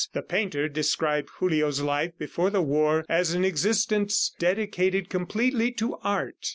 [0.13, 6.47] The painter described Julio's life before the war as an existence dedicated completely to art.